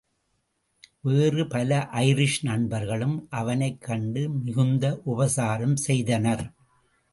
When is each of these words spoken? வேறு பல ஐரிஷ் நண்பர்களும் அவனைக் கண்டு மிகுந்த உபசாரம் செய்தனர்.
வேறு 1.01 1.47
பல 1.47 1.89
ஐரிஷ் 1.91 2.39
நண்பர்களும் 2.41 3.27
அவனைக் 3.29 3.81
கண்டு 3.81 4.29
மிகுந்த 4.29 5.01
உபசாரம் 5.03 5.75
செய்தனர். 5.75 6.45